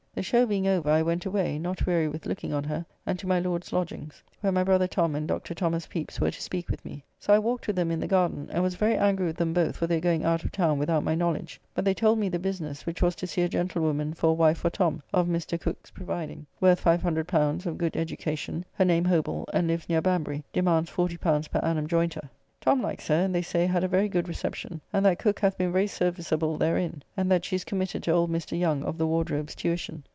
The 0.13 0.23
show 0.23 0.45
being 0.45 0.67
over, 0.67 0.89
I 0.89 1.01
went 1.01 1.25
away, 1.25 1.57
not 1.57 1.87
weary 1.87 2.07
with 2.07 2.25
looking 2.27 2.53
on 2.53 2.65
her, 2.65 2.85
and 3.07 3.17
to 3.17 3.25
my 3.25 3.39
Lord's 3.39 3.73
lodgings, 3.73 4.21
where 4.41 4.51
my 4.51 4.63
brother 4.63 4.85
Tom 4.85 5.15
and 5.15 5.27
Dr. 5.27 5.55
Thomas 5.55 5.87
Pepys 5.87 6.19
were 6.19 6.29
to 6.29 6.41
speak 6.41 6.67
with 6.69 6.83
me. 6.85 7.03
So 7.17 7.33
I 7.33 7.39
walked 7.39 7.65
with 7.65 7.75
them 7.77 7.89
in 7.89 7.99
the 7.99 8.07
garden, 8.07 8.47
and 8.51 8.61
was 8.61 8.75
very 8.75 8.95
angry 8.97 9.25
with 9.25 9.37
them 9.37 9.53
both 9.53 9.77
for 9.77 9.87
their 9.87 10.01
going 10.01 10.23
out 10.25 10.43
of 10.43 10.51
town 10.51 10.77
without 10.77 11.05
my 11.05 11.15
knowledge; 11.15 11.59
but 11.73 11.85
they 11.85 11.93
told 11.93 12.19
me 12.19 12.27
the 12.29 12.37
business, 12.39 12.85
which 12.85 13.01
was 13.01 13.15
to 13.15 13.25
see 13.25 13.41
a 13.41 13.49
gentlewoman 13.49 14.13
for 14.13 14.31
a 14.31 14.33
wife 14.33 14.59
for 14.59 14.69
Tom, 14.69 15.01
of 15.13 15.27
Mr. 15.27 15.59
Cooke's 15.59 15.89
providing, 15.89 16.45
worth 16.59 16.83
L500, 16.83 17.65
of 17.65 17.77
good 17.77 17.95
education, 17.95 18.65
her 18.73 18.85
name 18.85 19.05
Hobell, 19.05 19.45
and 19.53 19.65
lives 19.67 19.87
near 19.89 20.01
Banbury, 20.01 20.43
demands 20.51 20.91
L40 20.91 21.49
per 21.51 21.59
annum 21.59 21.87
joynter. 21.87 22.29
Tom 22.59 22.79
likes 22.79 23.07
her, 23.07 23.15
and, 23.15 23.33
they 23.33 23.41
say, 23.41 23.65
had 23.65 23.83
a 23.83 23.87
very 23.87 24.07
good 24.07 24.27
reception, 24.27 24.79
and 24.93 25.03
that 25.03 25.17
Cooke 25.17 25.39
hath 25.39 25.57
been 25.57 25.71
very 25.71 25.87
serviceable 25.87 26.57
therein, 26.59 27.01
and 27.17 27.31
that 27.31 27.43
she 27.43 27.55
is 27.55 27.63
committed 27.63 28.03
to 28.03 28.11
old 28.11 28.29
Mr. 28.31 28.59
Young, 28.59 28.83
of 28.83 28.99
the 28.99 29.07
Wardrobe's, 29.07 29.55
tuition. 29.55 30.03